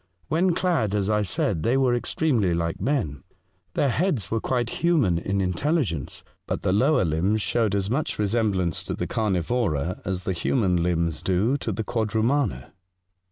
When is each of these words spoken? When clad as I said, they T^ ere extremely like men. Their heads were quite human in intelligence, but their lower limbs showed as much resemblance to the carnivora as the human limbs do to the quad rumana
When 0.29 0.55
clad 0.55 0.95
as 0.95 1.11
I 1.11 1.21
said, 1.21 1.61
they 1.61 1.75
T^ 1.75 1.87
ere 1.87 1.93
extremely 1.93 2.55
like 2.55 2.81
men. 2.81 3.21
Their 3.75 3.89
heads 3.89 4.31
were 4.31 4.39
quite 4.41 4.81
human 4.81 5.19
in 5.19 5.39
intelligence, 5.41 6.23
but 6.47 6.63
their 6.63 6.73
lower 6.73 7.05
limbs 7.05 7.43
showed 7.43 7.75
as 7.75 7.87
much 7.87 8.17
resemblance 8.17 8.83
to 8.85 8.95
the 8.95 9.05
carnivora 9.05 10.01
as 10.03 10.23
the 10.23 10.33
human 10.33 10.81
limbs 10.81 11.21
do 11.21 11.55
to 11.57 11.71
the 11.71 11.83
quad 11.83 12.15
rumana 12.15 12.71